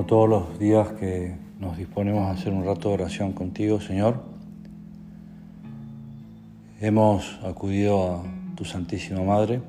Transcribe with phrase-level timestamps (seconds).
[0.00, 4.22] Como todos los días que nos disponemos a hacer un rato de oración contigo, Señor,
[6.80, 8.22] hemos acudido a
[8.54, 9.60] tu Santísima Madre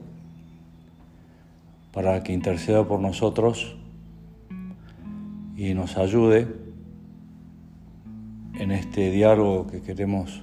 [1.92, 3.76] para que interceda por nosotros
[5.58, 6.48] y nos ayude
[8.58, 10.42] en este diálogo que queremos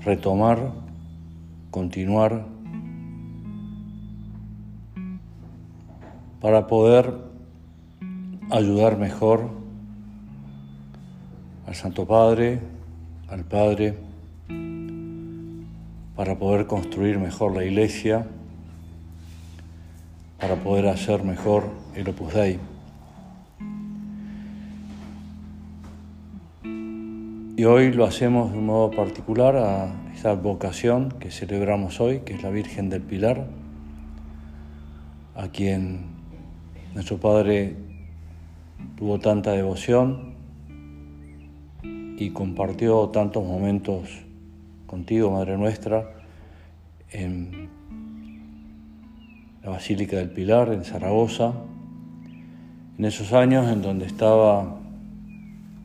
[0.00, 0.72] retomar,
[1.70, 2.46] continuar,
[6.40, 7.29] para poder
[8.50, 9.48] ayudar mejor
[11.66, 12.58] al Santo Padre,
[13.28, 13.96] al Padre,
[16.16, 18.26] para poder construir mejor la iglesia,
[20.40, 22.58] para poder hacer mejor el Opus Dei.
[27.56, 32.34] Y hoy lo hacemos de un modo particular a esta vocación que celebramos hoy, que
[32.34, 33.46] es la Virgen del Pilar,
[35.36, 36.06] a quien
[36.94, 37.89] nuestro Padre
[38.96, 40.34] tuvo tanta devoción
[42.18, 44.08] y compartió tantos momentos
[44.86, 46.10] contigo, Madre nuestra,
[47.10, 47.70] en
[49.62, 51.52] la Basílica del Pilar, en Zaragoza,
[52.98, 54.76] en esos años en donde estaba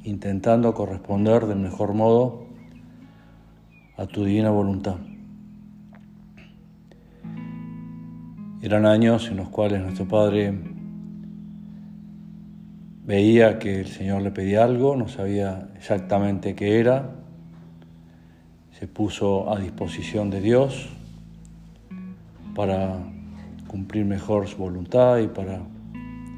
[0.03, 2.45] intentando corresponder del mejor modo
[3.97, 4.97] a tu divina voluntad.
[8.61, 10.74] Eran años en los cuales nuestro Padre
[13.05, 17.11] veía que el Señor le pedía algo, no sabía exactamente qué era,
[18.79, 20.89] se puso a disposición de Dios
[22.55, 22.97] para
[23.67, 25.61] cumplir mejor su voluntad y para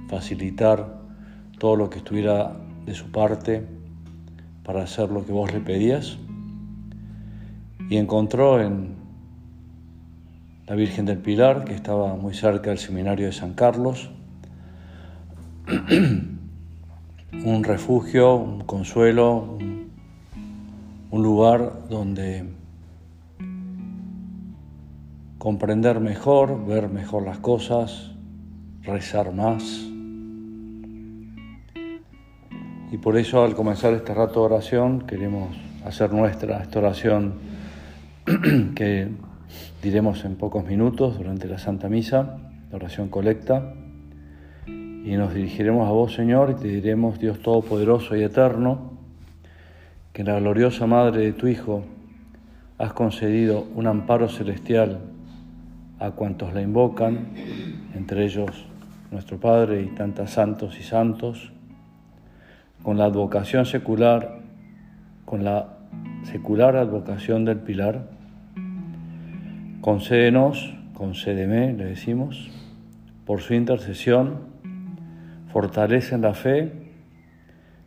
[0.09, 0.97] facilitar
[1.57, 2.53] todo lo que estuviera
[2.85, 3.65] de su parte
[4.63, 6.17] para hacer lo que vos le pedías.
[7.89, 8.95] Y encontró en
[10.67, 14.09] la Virgen del Pilar, que estaba muy cerca del seminario de San Carlos,
[17.33, 19.87] un refugio, un consuelo, un,
[21.11, 22.45] lugar donde
[25.37, 28.11] comprender mejor, ver mejor las cosas,
[28.83, 29.87] rezar más
[32.89, 37.33] y por eso al comenzar este rato de oración queremos hacer nuestra esta oración
[38.75, 39.09] que
[39.81, 42.37] diremos en pocos minutos durante la Santa Misa,
[42.69, 43.73] la oración colecta.
[45.07, 48.91] Y nos dirigiremos a vos, Señor, y te diremos, Dios Todopoderoso y Eterno,
[50.11, 51.85] que la gloriosa Madre de tu Hijo
[52.77, 54.99] has concedido un amparo celestial
[55.97, 57.27] a cuantos la invocan,
[57.95, 58.65] entre ellos
[59.09, 61.53] nuestro Padre y tantas santos y santos
[62.83, 64.41] con la advocación secular,
[65.23, 65.77] con la
[66.23, 68.09] secular advocación del Pilar,
[69.79, 72.51] concédenos, concédeme, le decimos,
[73.25, 74.56] por su intercesión,
[75.57, 76.71] fortaleza en la fe,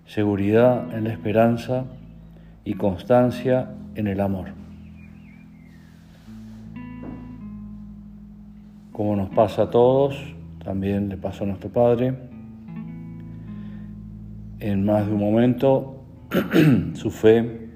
[0.04, 1.84] seguridad en la esperanza
[2.64, 4.48] y constancia en el amor.
[8.90, 10.16] Como nos pasa a todos,
[10.64, 12.12] también le pasó a nuestro Padre,
[14.58, 16.02] en más de un momento
[16.94, 17.68] su fe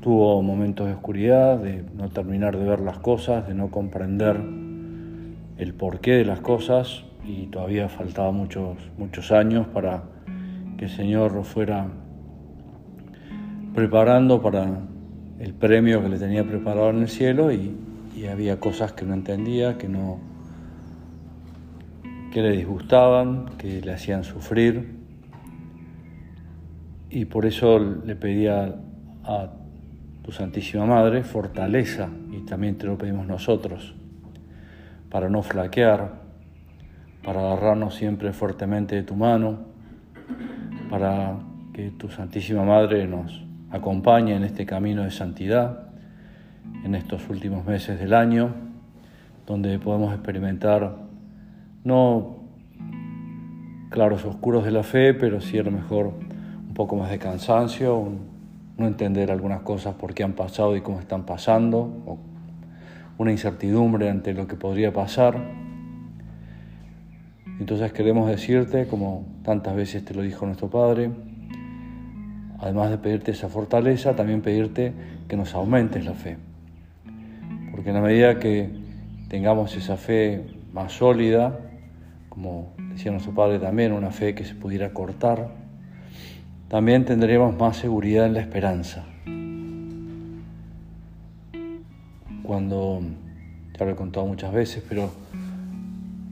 [0.00, 4.40] tuvo momentos de oscuridad, de no terminar de ver las cosas, de no comprender
[5.56, 10.02] el porqué de las cosas y todavía faltaba muchos, muchos años para
[10.78, 11.86] que el Señor lo fuera
[13.74, 14.80] preparando para
[15.38, 17.76] el premio que le tenía preparado en el cielo y,
[18.16, 20.20] y había cosas que no entendía, que no,
[22.32, 24.96] que le disgustaban, que le hacían sufrir.
[27.10, 28.74] Y por eso le pedía
[29.24, 29.50] a
[30.22, 33.94] tu Santísima Madre fortaleza, y también te lo pedimos nosotros,
[35.10, 36.27] para no flaquear,
[37.22, 39.58] para agarrarnos siempre fuertemente de tu mano,
[40.90, 41.36] para
[41.72, 45.88] que tu Santísima Madre nos acompañe en este camino de santidad,
[46.84, 48.54] en estos últimos meses del año,
[49.46, 50.96] donde podemos experimentar
[51.84, 52.36] no
[53.90, 56.12] claros oscuros de la fe, pero sí a lo mejor
[56.68, 58.08] un poco más de cansancio,
[58.76, 62.18] no entender algunas cosas por qué han pasado y cómo están pasando, o
[63.18, 65.67] una incertidumbre ante lo que podría pasar.
[67.60, 71.10] Entonces queremos decirte, como tantas veces te lo dijo nuestro Padre,
[72.58, 74.92] además de pedirte esa fortaleza, también pedirte
[75.26, 76.38] que nos aumentes la fe.
[77.72, 78.70] Porque en la medida que
[79.28, 81.58] tengamos esa fe más sólida,
[82.28, 85.50] como decía nuestro Padre también, una fe que se pudiera cortar,
[86.68, 89.04] también tendremos más seguridad en la esperanza.
[92.42, 93.00] Cuando,
[93.78, 95.10] ya lo he contado muchas veces, pero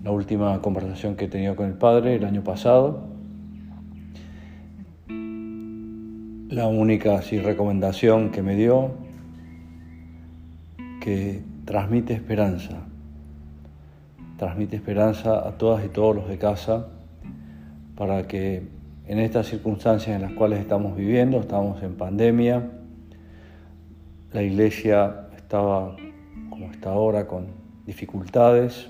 [0.07, 3.09] la última conversación que he tenido con el Padre el año pasado.
[6.49, 8.93] La única así, recomendación que me dio,
[11.01, 12.87] que transmite esperanza,
[14.37, 16.87] transmite esperanza a todas y todos los de casa
[17.97, 18.63] para que
[19.09, 22.71] en estas circunstancias en las cuales estamos viviendo, estamos en pandemia,
[24.33, 25.97] la iglesia estaba
[26.49, 27.49] como está ahora con
[27.87, 28.89] dificultades,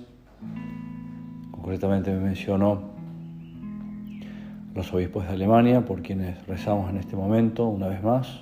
[1.67, 2.81] concretamente me mencionó
[4.73, 8.39] los obispos de Alemania, por quienes rezamos en este momento, una vez más.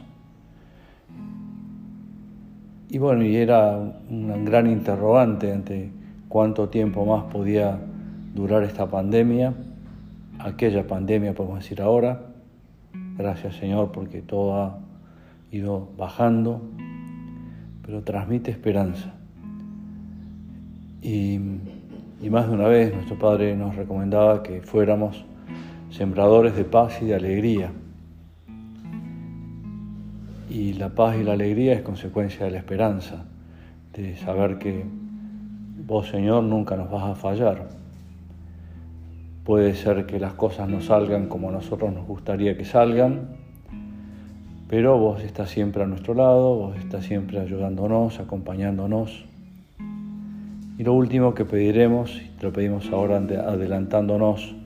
[2.91, 5.91] Y bueno, y era un gran interrogante ante
[6.29, 7.79] cuánto tiempo más podía
[8.35, 9.55] durar esta pandemia,
[10.39, 12.27] aquella pandemia podemos decir ahora.
[13.17, 14.79] Gracias Señor porque todo ha
[15.51, 16.61] ido bajando,
[17.87, 19.15] pero transmite esperanza.
[21.01, 21.41] Y,
[22.25, 25.27] y más de una vez nuestro Padre nos recomendaba que fuéramos
[25.91, 27.71] sembradores de paz y de alegría.
[30.49, 33.27] Y la paz y la alegría es consecuencia de la esperanza,
[33.93, 34.87] de saber que
[35.87, 37.69] vos Señor nunca nos vas a fallar.
[39.45, 43.37] Puede ser que las cosas no salgan como a nosotros nos gustaría que salgan,
[44.67, 49.34] pero vos estás siempre a nuestro lado, vos estás siempre ayudándonos, acompañándonos.
[50.77, 54.57] Y lo último que pediremos, y te lo pedimos ahora adelantándonos,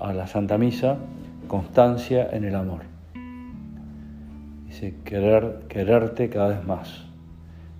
[0.00, 0.98] a la Santa Misa
[1.46, 2.82] constancia en el amor.
[4.66, 7.04] Dice, querer, quererte cada vez más.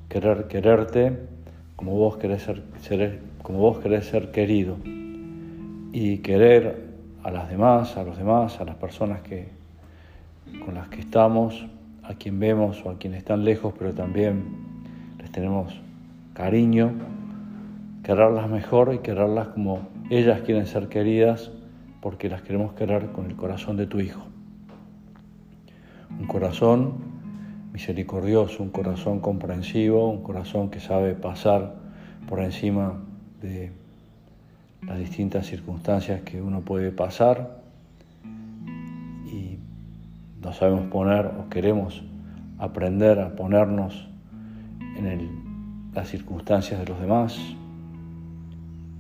[0.08, 1.18] Querer, quererte
[1.76, 2.42] como vos querés
[2.80, 4.76] ser, como vos ser querido.
[5.92, 6.86] Y querer
[7.22, 9.48] a las demás, a los demás, a las personas que,
[10.64, 11.66] con las que estamos,
[12.02, 14.44] a quien vemos o a quienes están lejos, pero también
[15.18, 15.80] les tenemos
[16.34, 16.92] cariño,
[18.06, 21.50] quererlas mejor y quererlas como ellas quieren ser queridas
[22.00, 24.22] porque las queremos querer con el corazón de tu Hijo.
[26.20, 26.98] Un corazón
[27.72, 31.74] misericordioso, un corazón comprensivo, un corazón que sabe pasar
[32.28, 32.94] por encima
[33.42, 33.72] de
[34.82, 37.60] las distintas circunstancias que uno puede pasar
[39.26, 39.58] y
[40.40, 42.04] no sabemos poner o queremos
[42.60, 44.06] aprender a ponernos
[44.96, 47.36] en las circunstancias de los demás,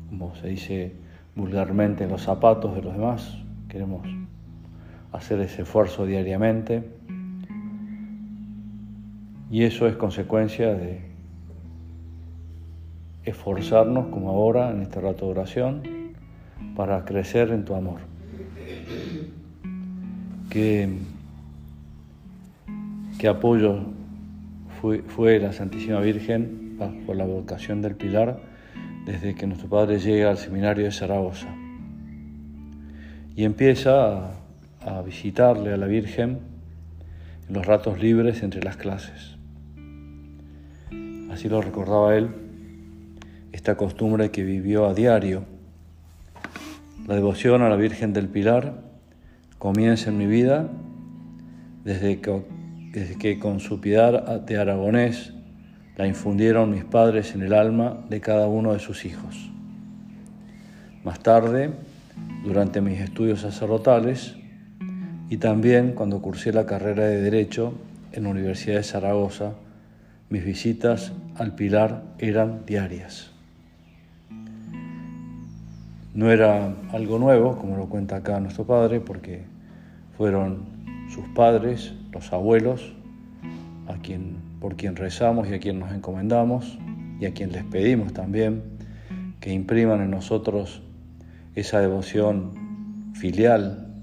[0.08, 0.92] como se dice
[1.34, 3.38] vulgarmente en los zapatos de los demás.
[3.68, 4.06] Queremos
[5.12, 6.84] hacer ese esfuerzo diariamente.
[9.50, 11.00] Y eso es consecuencia de
[13.24, 15.82] esforzarnos, como ahora en este rato de oración,
[16.74, 18.00] para crecer en tu amor.
[20.50, 20.88] ¿Qué,
[23.18, 23.80] qué apoyo
[24.80, 26.76] fue, fue la Santísima Virgen
[27.06, 28.40] por la vocación del Pilar?
[29.06, 31.46] Desde que nuestro padre llega al seminario de Zaragoza
[33.36, 34.32] y empieza
[34.80, 36.40] a, visitarle a la Virgen
[37.48, 39.36] en los ratos libres entre las clases.
[41.30, 42.30] Así lo recordaba él,
[43.52, 45.44] esta costumbre que vivió a diario.
[47.06, 48.82] La devoción a la Virgen del Pilar
[49.58, 50.68] comienza en mi vida
[51.84, 52.42] desde que,
[52.90, 55.35] desde que con su piedad de aragonés
[55.96, 59.50] la infundieron mis padres en el alma de cada uno de sus hijos.
[61.04, 61.70] Más tarde,
[62.44, 64.36] durante mis estudios sacerdotales
[65.30, 67.74] y también cuando cursé la carrera de Derecho
[68.12, 69.52] en la Universidad de Zaragoza,
[70.28, 73.30] mis visitas al Pilar eran diarias.
[76.14, 79.44] No era algo nuevo, como lo cuenta acá nuestro padre, porque
[80.16, 80.64] fueron
[81.10, 82.94] sus padres, los abuelos,
[83.86, 86.76] a quien por quien rezamos y a quien nos encomendamos
[87.20, 88.64] y a quien les pedimos también
[89.38, 90.82] que impriman en nosotros
[91.54, 93.94] esa devoción filial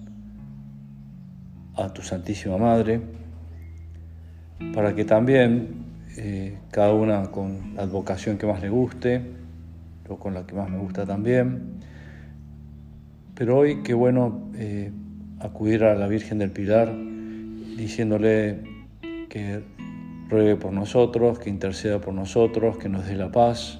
[1.75, 3.01] a tu Santísima Madre,
[4.73, 5.83] para que también
[6.15, 9.21] eh, cada una con la advocación que más le guste,
[10.07, 11.73] o con la que más me gusta también,
[13.35, 14.93] pero hoy qué bueno eh,
[15.41, 16.89] acudir a la Virgen del Pilar
[17.75, 18.59] diciéndole
[19.27, 19.61] que
[20.33, 23.79] ruegue por nosotros, que interceda por nosotros, que nos dé la paz,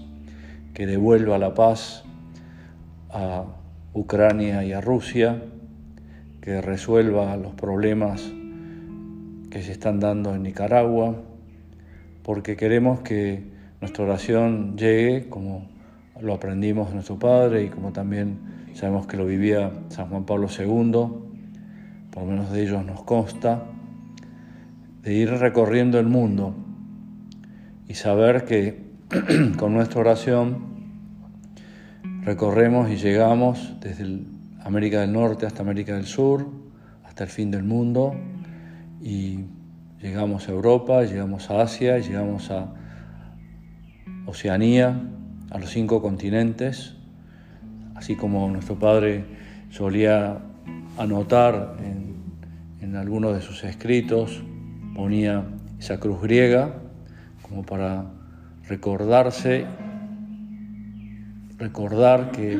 [0.75, 2.03] que devuelva la paz
[3.09, 3.45] a
[3.93, 5.41] Ucrania y a Rusia,
[6.41, 8.31] que resuelva los problemas
[9.49, 11.15] que se están dando en Nicaragua,
[12.21, 15.67] porque queremos que nuestra oración llegue como
[16.21, 18.37] lo aprendimos de nuestro Padre y como también
[18.75, 20.91] sabemos que lo vivía San Juan Pablo II,
[22.11, 23.72] por lo menos de ellos nos consta,
[25.03, 26.55] de ir recorriendo el mundo
[27.87, 28.81] y saber que
[29.57, 30.73] con nuestra oración
[32.23, 34.21] recorremos y llegamos desde
[34.63, 36.47] América del Norte hasta América del Sur,
[37.03, 38.15] hasta el fin del mundo,
[39.01, 39.41] y
[40.01, 42.73] llegamos a Europa, llegamos a Asia, llegamos a
[44.25, 45.01] Oceanía,
[45.51, 46.95] a los cinco continentes,
[47.95, 49.25] así como nuestro Padre
[49.69, 50.39] solía
[50.97, 52.03] anotar en,
[52.95, 54.43] algunos de sus escritos,
[54.95, 55.45] ponía
[55.79, 56.73] esa cruz griega
[57.41, 58.05] como para
[58.67, 59.65] recordarse,
[61.57, 62.59] recordar que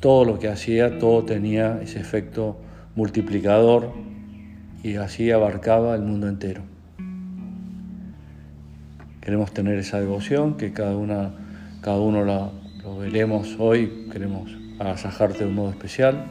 [0.00, 2.58] todo lo que hacía, todo tenía ese efecto
[2.94, 3.92] multiplicador
[4.82, 6.62] y así abarcaba el mundo entero.
[9.20, 11.32] Queremos tener esa devoción, que cada, una,
[11.82, 12.50] cada uno la,
[12.82, 16.24] lo veremos hoy, queremos agasajarte de un modo especial.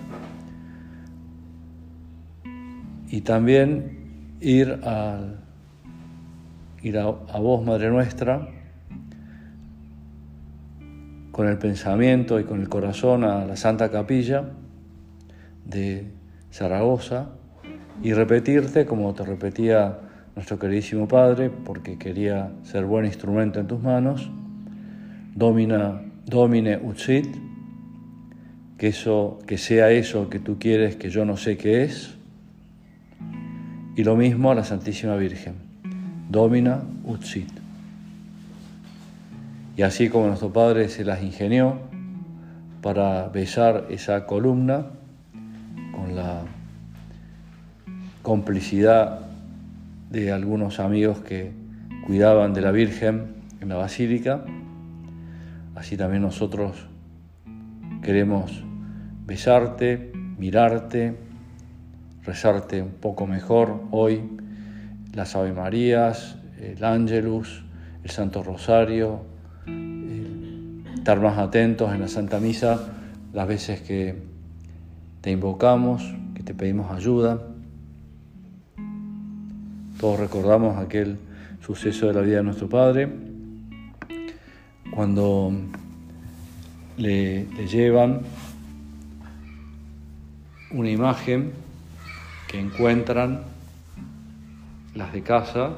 [3.10, 4.80] Y también ir,
[6.82, 8.48] ir a, a vos, Madre Nuestra,
[11.32, 14.50] con el pensamiento y con el corazón a la Santa Capilla
[15.66, 16.12] de
[16.52, 17.30] Zaragoza
[18.02, 20.00] y repetirte como te repetía
[20.36, 24.32] nuestro queridísimo Padre, porque quería ser buen instrumento en tus manos,
[25.36, 27.28] domina, domine utsit,
[28.78, 32.17] que, eso, que sea eso que tú quieres que yo no sé qué es,
[33.98, 35.56] y lo mismo a la Santísima Virgen,
[36.30, 37.50] domina utsit.
[39.76, 41.80] Y así como nuestro Padre se las ingenió
[42.84, 44.86] para besar esa columna
[45.96, 46.44] con la
[48.22, 49.22] complicidad
[50.12, 51.52] de algunos amigos que
[52.06, 54.46] cuidaban de la Virgen en la Basílica.
[55.74, 56.86] Así también nosotros
[58.04, 58.64] queremos
[59.26, 61.27] besarte, mirarte,
[62.28, 64.22] rezarte un poco mejor hoy
[65.14, 67.64] las Ave Marías, el Ángelus,
[68.04, 69.22] el Santo Rosario,
[70.94, 72.94] estar más atentos en la Santa Misa
[73.32, 74.22] las veces que
[75.22, 76.04] te invocamos,
[76.36, 77.42] que te pedimos ayuda.
[79.98, 81.18] Todos recordamos aquel
[81.62, 83.10] suceso de la vida de nuestro Padre,
[84.94, 85.54] cuando
[86.98, 88.22] le, llevan
[90.72, 91.67] una imagen
[92.48, 93.42] que encuentran
[94.96, 95.72] las de casa,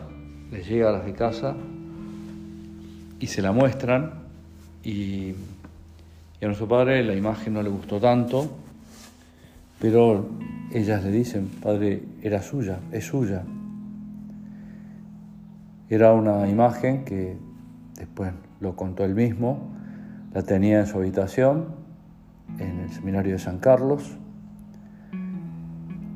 [0.52, 1.56] les llega a las de casa
[3.20, 4.14] y se la muestran
[4.84, 5.36] y, y,
[6.42, 8.50] a nuestro padre la imagen no le gustó tanto,
[9.80, 10.30] pero
[10.72, 13.44] ellas le dicen, padre, era suya, es suya,
[15.90, 17.36] era una imagen que
[17.96, 19.74] después lo contó él mismo,
[20.34, 21.66] la tenía en su habitación,
[22.60, 24.19] en el seminario de San Carlos,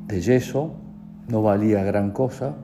[0.06, 0.74] de yeso,
[1.28, 2.54] no valía gran cosa,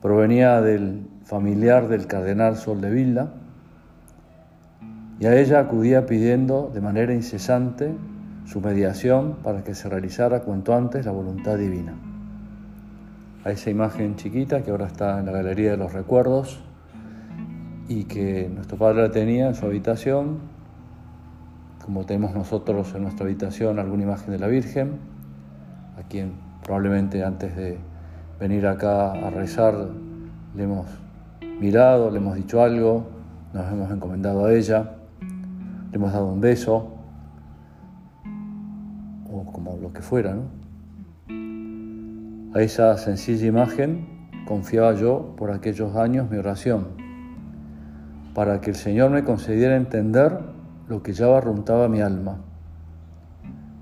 [0.00, 3.28] provenía del familiar del cardenal Sol de Villa,
[5.20, 7.92] y a ella acudía pidiendo de manera incesante
[8.44, 11.94] su mediación para que se realizara cuanto antes la voluntad divina.
[13.44, 16.60] A esa imagen chiquita que ahora está en la Galería de los Recuerdos
[17.88, 20.38] y que nuestro padre la tenía en su habitación,
[21.84, 24.98] como tenemos nosotros en nuestra habitación alguna imagen de la Virgen,
[25.98, 27.78] a quien probablemente antes de
[28.38, 29.74] venir acá a rezar
[30.54, 30.86] le hemos
[31.60, 33.08] mirado, le hemos dicho algo,
[33.52, 34.92] nos hemos encomendado a ella,
[35.90, 36.94] le hemos dado un beso,
[39.30, 40.42] o como lo que fuera, ¿no?
[42.54, 46.88] A esa sencilla imagen confiaba yo por aquellos años mi oración,
[48.34, 50.38] para que el Señor me concediera entender
[50.88, 52.38] lo que ya barruntaba mi alma.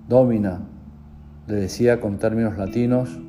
[0.09, 0.61] Domina,
[1.47, 3.21] le decía con términos latinos,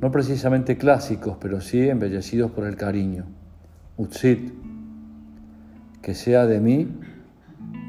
[0.00, 3.24] no precisamente clásicos, pero sí embellecidos por el cariño.
[3.96, 4.52] Utsit,
[6.02, 6.88] que sea de mí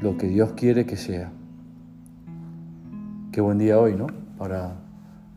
[0.02, 1.30] lo que Dios quiere que sea.
[3.32, 4.06] Qué buen día hoy, ¿no?
[4.36, 4.76] Para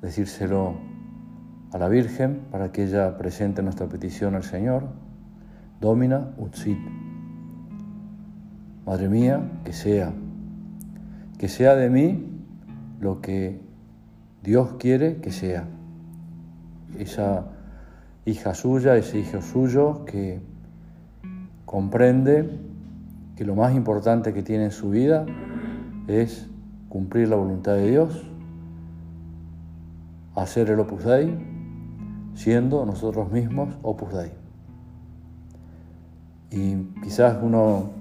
[0.02, 0.76] decírselo
[1.72, 4.88] a la Virgen para que ella presente nuestra petición al Señor.
[5.80, 6.78] Domina Utsit.
[8.86, 10.12] Madre mía, que sea,
[11.38, 12.28] que sea de mí
[13.00, 13.61] lo que
[14.44, 15.68] Dios quiere que sea.
[16.98, 17.46] Esa
[18.26, 20.42] hija suya, ese hijo suyo que
[21.66, 22.60] comprende
[23.36, 25.26] que lo más importante que tiene en su vida
[26.08, 26.50] es
[26.90, 28.28] cumplir la voluntad de Dios,
[30.36, 31.34] hacer el Opus Dei
[32.34, 34.32] siendo nosotros mismos Opus Dei.
[36.50, 37.92] Y quizás uno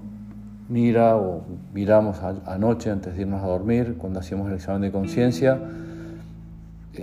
[0.67, 1.43] mira o
[1.73, 5.59] miramos anoche antes de irnos a dormir, cuando hacíamos el examen de conciencia,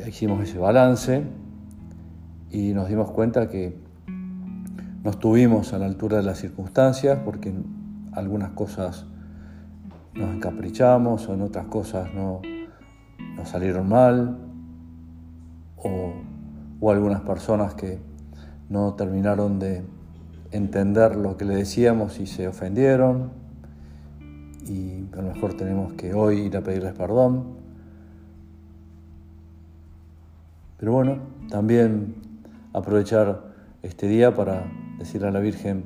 [0.06, 1.24] hicimos ese balance
[2.50, 3.76] y nos dimos cuenta que
[5.02, 7.54] no estuvimos a la altura de las circunstancias porque
[8.12, 9.06] algunas cosas
[10.14, 12.40] nos encaprichamos o en otras cosas no
[13.36, 14.38] nos salieron mal
[15.76, 16.12] o,
[16.80, 18.00] o algunas personas que
[18.68, 19.84] no terminaron de
[20.50, 23.30] entender lo que le decíamos y se ofendieron
[24.66, 27.67] y a lo mejor tenemos que hoy ir a pedirles perdón.
[30.78, 31.18] Pero bueno,
[31.50, 32.14] también
[32.72, 33.42] aprovechar
[33.82, 34.64] este día para
[34.98, 35.84] decirle a la Virgen,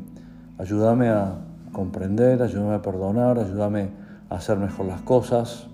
[0.58, 1.38] ayúdame a
[1.72, 3.88] comprender, ayúdame a perdonar, ayúdame
[4.28, 5.68] a hacer mejor las cosas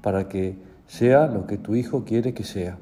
[0.00, 2.78] para que sea lo que tu Hijo quiere que sea.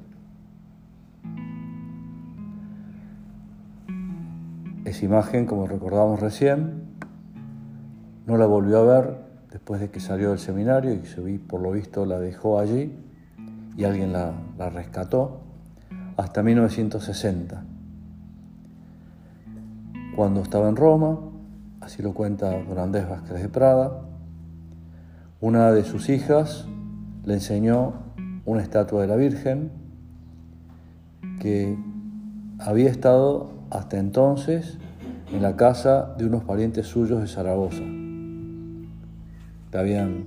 [4.85, 6.83] Esa imagen, como recordamos recién,
[8.27, 9.19] no la volvió a ver
[9.51, 12.93] después de que salió del seminario y por lo visto la dejó allí
[13.77, 14.35] y alguien la,
[14.71, 15.41] rescató
[16.17, 17.65] hasta 1960.
[20.15, 21.19] Cuando estaba en Roma,
[21.81, 24.03] así lo cuenta Don Vázquez de Prada,
[25.41, 26.67] una de sus hijas
[27.25, 27.95] le enseñó
[28.45, 29.73] una estatua de la Virgen
[31.41, 31.77] que
[32.59, 34.79] había estado hasta entonces
[35.33, 37.83] en la casa de unos parientes suyos de Zaragoza.
[39.73, 40.27] La habían,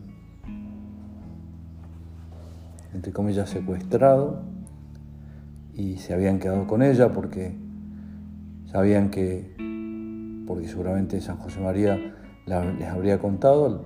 [2.96, 4.42] entre comillas, secuestrado
[5.74, 7.54] y se habían quedado con ella porque
[8.72, 9.54] sabían que
[10.48, 11.98] porque seguramente San José María
[12.46, 13.84] les habría contado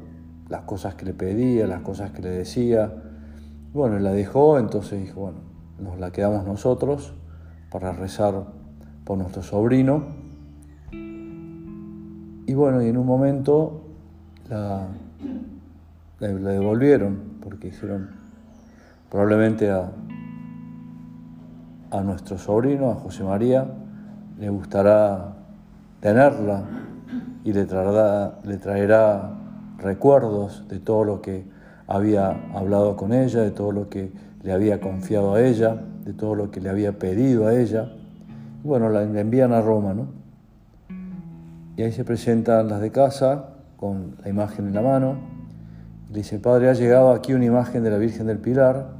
[0.47, 2.93] las cosas que le pedía, las cosas que le decía.
[3.73, 5.39] Bueno, la dejó, entonces dijo, bueno,
[5.79, 7.13] nos la quedamos nosotros
[7.71, 8.45] para rezar
[9.05, 10.07] por nuestro sobrino.
[10.91, 13.85] Y bueno, y en un momento
[14.49, 14.87] la,
[16.19, 18.18] la, devolvieron, porque dijeron,
[19.09, 19.89] probablemente a,
[21.91, 23.65] a nuestro sobrino, a José María,
[24.39, 25.33] le gustará
[25.99, 26.63] tenerla
[27.43, 29.35] y le traerá,
[29.79, 31.45] recuerdos de todo lo que
[31.87, 34.11] había hablado con ella, de todo lo que
[34.43, 37.89] le había confiado a ella, de todo lo que le había pedido a ella.
[38.63, 40.07] bueno, la envían a Roma, ¿no?
[41.77, 45.15] Y ahí se presentan las de casa con la imagen en la mano.
[46.09, 48.98] le dice, Padre, ha llegado aquí una imagen de la Virgen del Pilar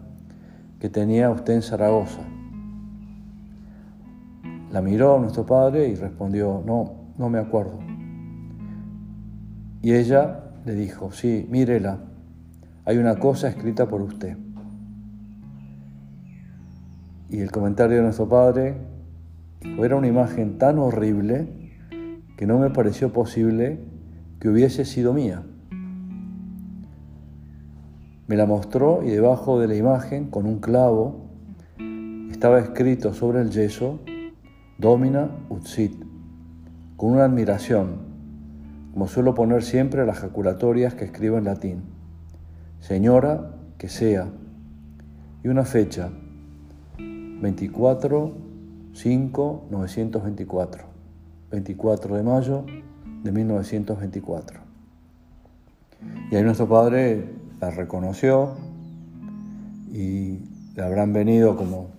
[0.80, 2.22] que tenía usted en Zaragoza.
[4.72, 7.80] La miró nuestro padre y respondió, no, no me acuerdo.
[9.82, 12.00] Y ella le dijo, sí, mírela,
[12.86, 14.38] hay una cosa escrita por usted.
[17.30, 18.78] Y el comentario de nuestro padre
[19.62, 21.48] era una imagen tan horrible
[22.38, 23.80] que no me pareció posible
[24.40, 25.44] que hubiese sido mía.
[28.30, 31.26] Me la mostró y debajo de la imagen, con un clavo,
[32.30, 34.02] estaba escrito sobre el yeso
[34.78, 35.96] Domina Utsit,
[36.96, 37.96] con una admiración,
[38.94, 41.82] como suelo poner siempre las jaculatorias que escribo en latín.
[42.80, 44.28] Señora, que sea,
[45.44, 46.12] y una fecha,
[47.00, 48.32] 24
[48.94, 50.84] 5 924,
[51.50, 52.64] 24 de mayo
[53.24, 54.60] de 1924.
[56.30, 58.52] Y ahí nuestro padre la reconoció
[59.92, 60.40] y
[60.76, 61.90] le habrán venido como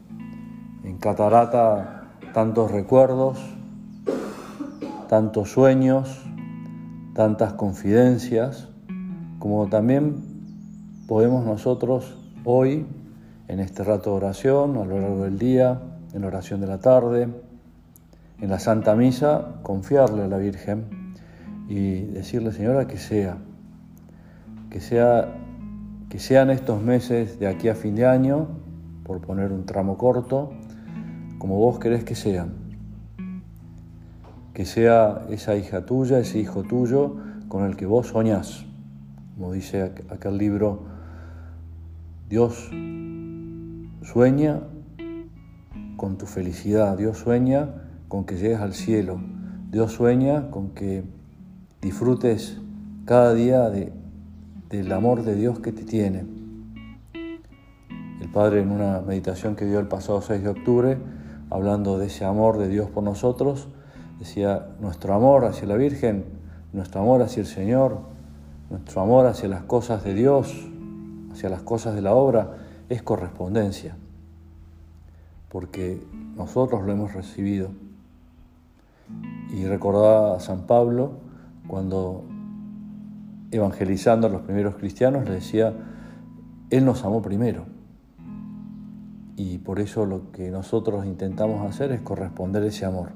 [0.85, 3.39] en catarata tantos recuerdos,
[5.09, 6.23] tantos sueños,
[7.15, 8.69] tantas confidencias,
[9.39, 10.17] como también
[11.07, 12.87] podemos nosotros hoy,
[13.49, 15.81] en este rato de oración, a lo largo del día,
[16.13, 17.29] en la oración de la tarde,
[18.41, 21.15] en la Santa Misa, confiarle a la Virgen
[21.69, 23.39] y decirle, Señora, que sea,
[24.71, 25.29] que sea,
[26.11, 28.49] que sean estos meses de aquí a fin de año,
[29.05, 30.51] por poner un tramo corto,
[31.39, 32.53] como vos querés que sean.
[34.53, 38.67] Que sea esa hija tuya, ese hijo tuyo con el que vos soñás.
[39.37, 40.83] Como dice aquel libro,
[42.29, 42.71] Dios
[44.03, 44.63] sueña
[45.97, 47.69] con tu felicidad, Dios sueña
[48.09, 49.21] con que llegues al cielo,
[49.71, 51.05] Dios sueña con que
[51.81, 52.61] disfrutes
[53.05, 54.00] cada día de,
[54.71, 56.25] del amor de Dios que te tiene.
[58.21, 60.99] El Padre en una meditación que dio el pasado 6 de octubre
[61.51, 63.67] hablando de ese amor de Dios por nosotros,
[64.21, 66.25] decía, nuestro amor hacia la Virgen,
[66.73, 67.99] nuestro amor hacia el Señor,
[68.71, 70.55] nuestro amor hacia las cosas de Dios,
[71.33, 72.57] hacia las cosas de la obra,
[72.89, 73.97] es correspondencia,
[75.49, 76.01] porque
[76.37, 77.71] nosotros lo hemos recibido.
[79.53, 81.15] Y recordaba a San Pablo
[81.67, 82.25] cuando
[83.51, 85.75] evangelizando a los primeros cristianos le decía,
[86.71, 87.67] Él nos amó primero.
[89.37, 93.13] Y por eso lo que nosotros intentamos hacer es corresponder ese amor.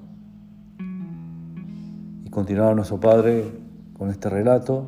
[2.24, 3.52] Y continuaba nuestro Padre
[3.96, 4.86] con este relato,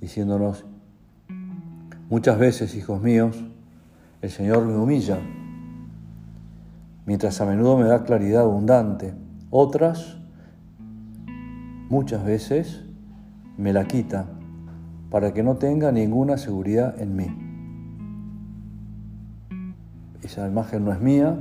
[0.00, 0.64] diciéndonos,
[2.10, 3.42] muchas veces, hijos míos,
[4.20, 5.18] el Señor me humilla,
[7.06, 9.14] mientras a menudo me da claridad abundante.
[9.50, 10.16] Otras,
[11.88, 12.82] muchas veces,
[13.56, 14.35] me la quita
[15.10, 17.26] para que no tenga ninguna seguridad en mí.
[20.22, 21.36] Esa imagen no es mía,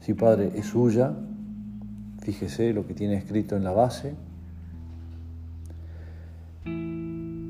[0.00, 1.14] sí, Padre, es suya.
[2.20, 4.14] Fíjese lo que tiene escrito en la base.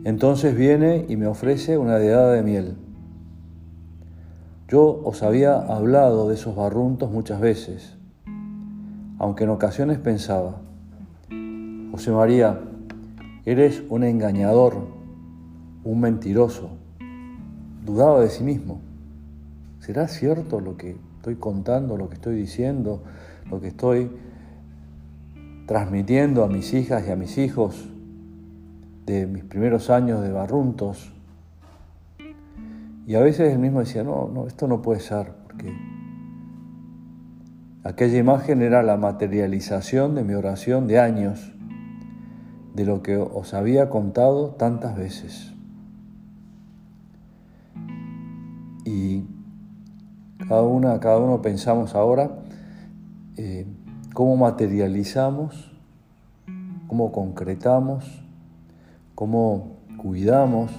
[0.04, 2.76] Entonces viene y me ofrece una deada de miel.
[4.68, 7.96] Yo os había hablado de esos barruntos muchas veces,
[9.18, 10.61] aunque en ocasiones pensaba,
[11.90, 12.61] José María,
[13.44, 14.97] eres un engañador,
[15.88, 16.68] un mentiroso.
[17.87, 18.83] Dudaba de sí mismo.
[19.81, 23.03] ¿Será cierto lo que estoy contando, lo que estoy diciendo,
[23.51, 24.11] lo que estoy
[25.66, 27.88] transmitiendo a mis hijas y a mis hijos
[29.07, 31.14] de mis primeros años de barruntos?
[33.07, 35.74] Y a veces él mismo decía, no, no, esto no puede ser, porque
[37.83, 41.55] aquella imagen era la materialización de mi oración de años,
[42.74, 45.55] de lo que os había contado tantas veces.
[48.88, 49.22] Y
[50.48, 52.38] cada una, cada uno pensamos ahora
[53.37, 53.66] eh,
[54.14, 55.70] cómo materializamos,
[56.87, 58.24] cómo concretamos,
[59.14, 60.70] cómo cuidamos,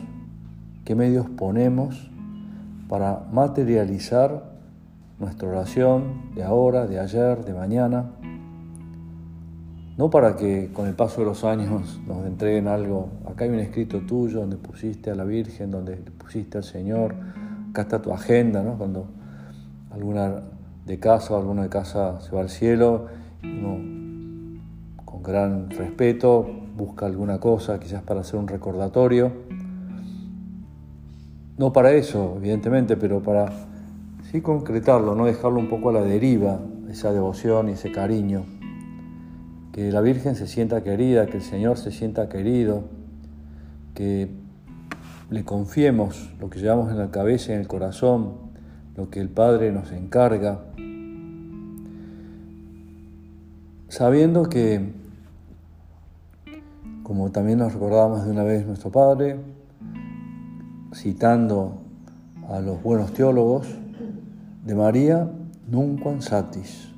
[0.86, 2.10] qué medios ponemos
[2.88, 4.54] para materializar
[5.20, 8.10] nuestra oración de ahora, de ayer, de mañana,
[9.98, 13.60] no para que con el paso de los años nos entreguen algo, acá hay un
[13.60, 17.14] escrito tuyo donde pusiste a la Virgen, donde pusiste al Señor,
[17.70, 18.78] acá está tu agenda, ¿no?
[18.78, 19.08] cuando
[19.92, 20.42] alguna
[20.86, 23.08] de casa o alguno de casa se va al cielo,
[23.44, 24.60] uno
[25.06, 29.32] con gran respeto busca alguna cosa, quizás para hacer un recordatorio,
[31.58, 33.52] no para eso, evidentemente, pero para
[34.32, 38.46] sí concretarlo, no dejarlo un poco a la deriva, esa devoción y ese cariño.
[39.74, 42.86] Que la Virgen se sienta querida, que el Señor se sienta querido,
[43.94, 44.30] que
[45.30, 48.34] le confiemos lo que llevamos en la cabeza y en el corazón,
[48.96, 50.62] lo que el Padre nos encarga,
[53.88, 54.92] sabiendo que,
[57.04, 59.40] como también nos recordábamos de una vez nuestro Padre,
[60.94, 61.78] citando
[62.48, 63.68] a los buenos teólogos,
[64.66, 65.32] de María
[65.68, 66.90] nunca satis.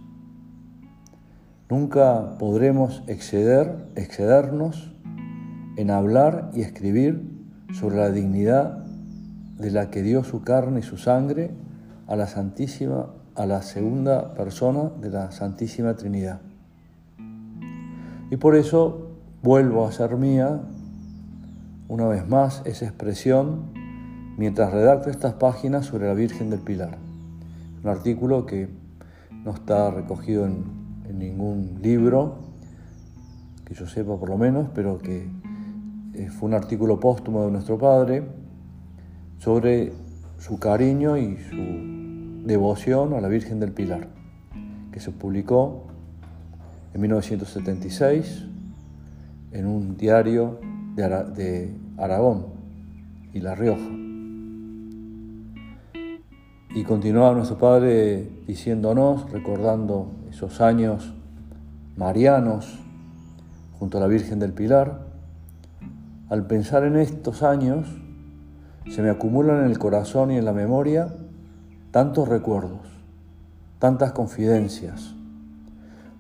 [1.69, 4.93] Nunca podremos exceder, excedernos
[5.77, 7.30] en hablar y escribir
[7.73, 8.83] sobre la dignidad
[9.57, 11.51] de la que dio su carne y su sangre
[12.07, 16.41] a la Santísima, a la segunda persona de la Santísima Trinidad.
[18.29, 19.09] Y por eso
[19.43, 20.61] vuelvo a ser mía
[21.87, 23.71] una vez más esa expresión
[24.37, 26.97] mientras redacto estas páginas sobre la Virgen del Pilar.
[27.83, 28.69] Un artículo que
[29.43, 30.81] no está recogido en,
[31.11, 32.37] ningún libro,
[33.65, 35.29] que yo sepa por lo menos, pero que
[36.29, 38.23] fue un artículo póstumo de nuestro padre
[39.37, 39.93] sobre
[40.37, 44.07] su cariño y su devoción a la Virgen del Pilar,
[44.91, 45.87] que se publicó
[46.93, 48.45] en 1976
[49.51, 50.59] en un diario
[50.95, 52.47] de Aragón
[53.33, 53.89] y La Rioja.
[56.73, 61.13] Y continuaba nuestro Padre diciéndonos, recordando esos años
[61.97, 62.79] marianos
[63.77, 65.10] junto a la Virgen del Pilar,
[66.31, 67.85] al pensar en estos años,
[68.89, 71.13] se me acumulan en el corazón y en la memoria
[71.91, 72.87] tantos recuerdos,
[73.79, 75.13] tantas confidencias.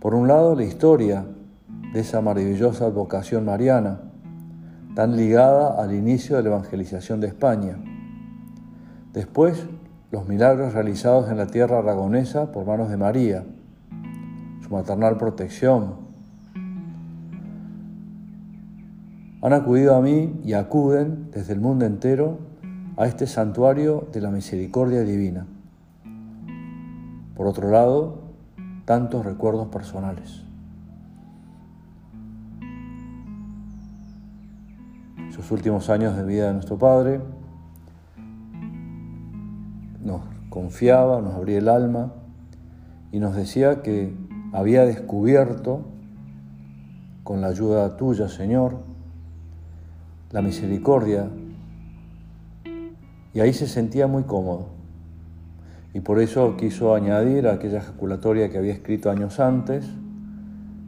[0.01, 1.23] Por un lado, la historia
[1.93, 4.01] de esa maravillosa vocación mariana,
[4.95, 7.77] tan ligada al inicio de la evangelización de España.
[9.13, 9.65] Después,
[10.11, 13.45] los milagros realizados en la tierra aragonesa por manos de María,
[14.61, 16.00] su maternal protección.
[19.43, 22.37] Han acudido a mí y acuden desde el mundo entero
[22.95, 25.47] a este santuario de la misericordia divina.
[27.35, 28.19] Por otro lado,
[28.85, 30.43] tantos recuerdos personales.
[35.31, 37.19] Sus últimos años de vida de nuestro Padre,
[40.03, 42.13] nos confiaba, nos abría el alma
[43.11, 44.13] y nos decía que
[44.53, 45.85] había descubierto,
[47.23, 48.90] con la ayuda tuya, Señor,
[50.31, 51.29] la misericordia.
[53.33, 54.67] Y ahí se sentía muy cómodo.
[55.93, 59.85] Y por eso quiso añadir aquella ejaculatoria que había escrito años antes,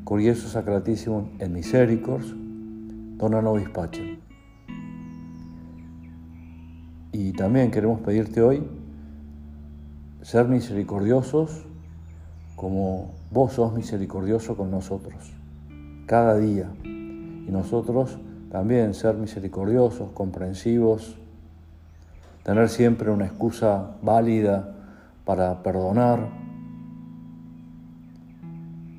[0.05, 2.33] Curioso Sacratísimo en Misericors,
[3.17, 4.19] dona nobis pacem.
[7.11, 8.63] Y también queremos pedirte hoy
[10.21, 11.65] ser misericordiosos
[12.55, 15.33] como vos sos misericordioso con nosotros,
[16.05, 16.69] cada día.
[16.83, 18.17] Y nosotros
[18.53, 21.15] también ser misericordiosos, comprensivos,
[22.43, 24.75] tener siempre una excusa válida
[25.25, 26.29] para perdonar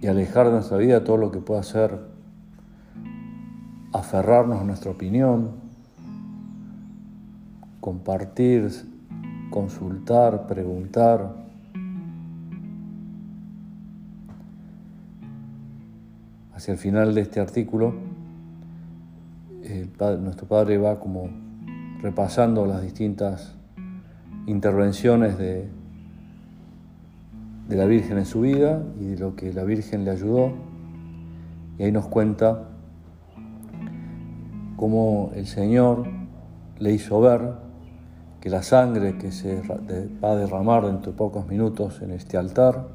[0.01, 2.01] y alejar de nuestra vida todo lo que pueda ser
[3.93, 5.53] aferrarnos a nuestra opinión,
[7.79, 8.73] compartir,
[9.51, 11.33] consultar, preguntar.
[16.57, 18.13] Hacia el final de este artículo,
[20.20, 21.29] nuestro Padre va como
[22.03, 23.55] repasando las distintas
[24.46, 25.68] intervenciones de,
[27.68, 30.53] de la Virgen en su vida y de lo que la Virgen le ayudó.
[31.79, 32.68] Y ahí nos cuenta
[34.77, 36.07] cómo el Señor
[36.79, 37.55] le hizo ver
[38.40, 39.62] que la sangre que se
[40.22, 42.88] va a derramar dentro de pocos minutos en este altar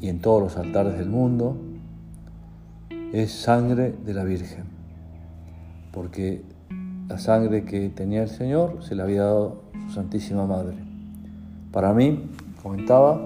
[0.00, 1.56] y en todos los altares del mundo
[3.12, 4.64] es sangre de la Virgen,
[5.92, 6.44] porque
[7.08, 10.76] la sangre que tenía el Señor se la había dado su Santísima Madre.
[11.72, 12.30] Para mí,
[12.62, 13.20] comentaba,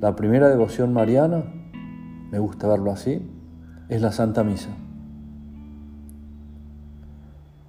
[0.00, 1.42] la primera devoción mariana,
[2.30, 3.28] me gusta verlo así,
[3.88, 4.70] es la Santa Misa.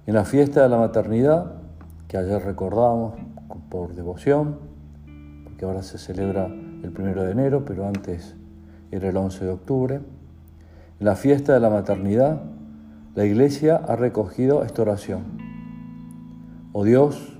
[0.06, 1.52] En la fiesta de la maternidad
[2.08, 3.14] que ayer recordábamos
[3.70, 4.58] por devoción,
[5.42, 8.36] porque ahora se celebra el primero de enero, pero antes
[8.90, 10.00] era el 11 de octubre.
[11.00, 12.40] En la fiesta de la maternidad,
[13.16, 15.22] la Iglesia ha recogido esta oración.
[16.72, 17.36] Oh Dios,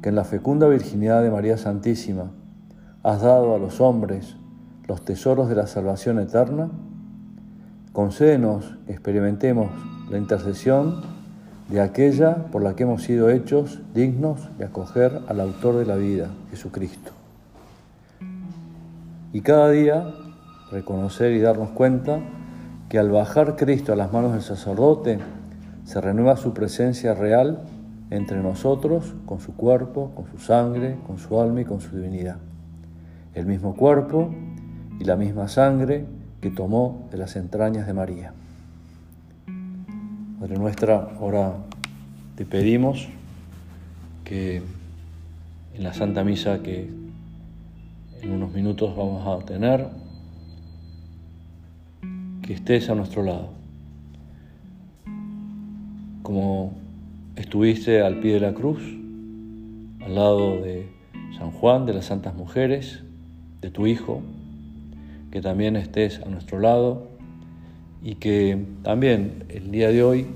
[0.00, 2.30] que en la fecunda virginidad de María Santísima
[3.02, 4.36] has dado a los hombres
[4.88, 6.70] los tesoros de la salvación eterna,
[7.92, 9.70] concédenos que experimentemos
[10.10, 11.02] la intercesión
[11.68, 15.96] de aquella por la que hemos sido hechos dignos de acoger al autor de la
[15.96, 17.12] vida, Jesucristo.
[19.34, 20.14] Y cada día
[20.70, 22.20] reconocer y darnos cuenta
[22.96, 25.18] que al bajar Cristo a las manos del sacerdote,
[25.84, 27.60] se renueva su presencia real
[28.08, 32.38] entre nosotros con su cuerpo, con su sangre, con su alma y con su divinidad.
[33.34, 34.34] El mismo cuerpo
[34.98, 36.06] y la misma sangre
[36.40, 38.32] que tomó de las entrañas de María.
[40.40, 41.52] Madre nuestra, ahora
[42.34, 43.08] te pedimos
[44.24, 44.62] que
[45.74, 46.88] en la Santa Misa que
[48.22, 49.86] en unos minutos vamos a tener,
[52.46, 53.50] que estés a nuestro lado.
[56.22, 56.72] Como
[57.34, 58.80] estuviste al pie de la cruz,
[60.00, 60.88] al lado de
[61.36, 63.02] San Juan, de las Santas Mujeres,
[63.60, 64.22] de tu Hijo,
[65.32, 67.08] que también estés a nuestro lado
[68.02, 70.26] y que también el día de hoy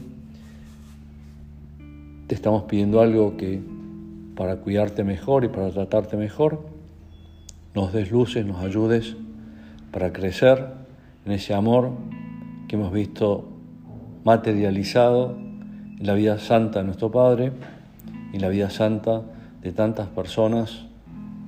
[2.26, 3.60] te estamos pidiendo algo que
[4.34, 6.66] para cuidarte mejor y para tratarte mejor,
[7.74, 9.16] nos des luces, nos ayudes
[9.92, 10.79] para crecer
[11.24, 11.90] en ese amor
[12.68, 13.48] que hemos visto
[14.24, 17.52] materializado en la vida santa de nuestro Padre
[18.32, 19.22] y en la vida santa
[19.62, 20.86] de tantas personas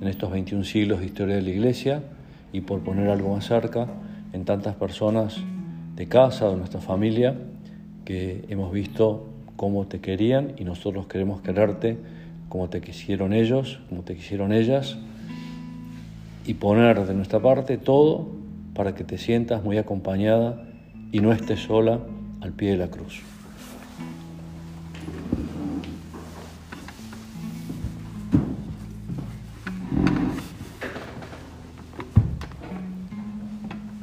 [0.01, 2.03] en estos 21 siglos de historia de la Iglesia
[2.51, 3.87] y por poner algo más cerca,
[4.33, 5.37] en tantas personas
[5.95, 7.35] de casa, de nuestra familia,
[8.05, 11.97] que hemos visto cómo te querían y nosotros queremos quererte
[12.49, 14.97] como te quisieron ellos, como te quisieron ellas,
[16.45, 18.42] y poner de nuestra parte todo
[18.73, 20.63] para que te sientas muy acompañada
[21.11, 21.99] y no estés sola
[22.41, 23.21] al pie de la cruz.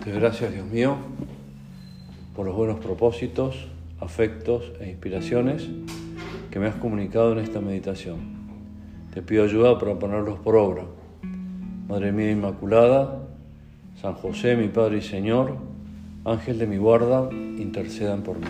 [0.05, 0.97] Te gracias, Dios mío
[2.41, 3.69] por los buenos propósitos,
[4.01, 5.69] afectos e inspiraciones
[6.51, 8.19] que me has comunicado en esta meditación.
[9.13, 10.85] Te pido ayuda para ponerlos por obra.
[11.87, 13.20] Madre mía Inmaculada,
[14.01, 15.57] San José, mi Padre y Señor,
[16.25, 18.47] Ángel de mi guarda, intercedan por mí.